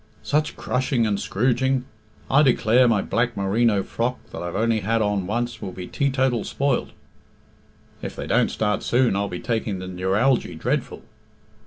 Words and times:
"Such 0.23 0.55
crushing 0.55 1.05
and 1.05 1.19
scrooging! 1.19 1.83
I 2.27 2.41
declare 2.41 2.87
my 2.87 3.03
black 3.03 3.37
merino 3.37 3.83
frock, 3.83 4.17
that 4.31 4.41
I've 4.41 4.55
only 4.55 4.79
had 4.79 4.99
on 4.99 5.27
once, 5.27 5.61
will 5.61 5.71
be 5.73 5.85
teetotal 5.85 6.43
spoilt." 6.43 6.89
"If 8.01 8.15
they 8.15 8.25
don't 8.25 8.49
start 8.49 8.81
soon 8.81 9.15
I'll 9.15 9.29
be 9.29 9.39
taking 9.39 9.77
the 9.77 9.85
neuralgy 9.87 10.55
dreadful." 10.55 11.03